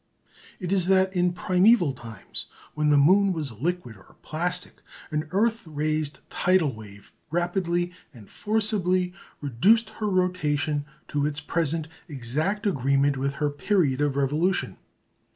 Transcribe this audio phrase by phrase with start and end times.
[0.59, 4.81] It is that in primeval times, when the moon was liquid or plastic,
[5.11, 12.65] an earth raised tidal wave rapidly and forcibly reduced her rotation to its present exact
[12.65, 14.77] agreement with her period of revolution.